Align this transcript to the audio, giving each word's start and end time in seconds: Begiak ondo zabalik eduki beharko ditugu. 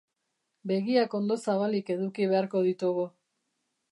Begiak 0.71 1.13
ondo 1.19 1.37
zabalik 1.49 1.93
eduki 1.97 2.27
beharko 2.33 2.65
ditugu. 2.71 3.07